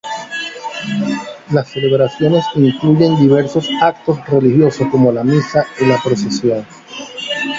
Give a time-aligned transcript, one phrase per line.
[1.51, 6.65] Las celebraciones incluyen diversos actos religiosos como la misa y la procesión.